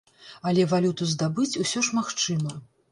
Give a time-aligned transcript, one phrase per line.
[0.51, 2.61] Але валюту здабыць усё ж магчыма.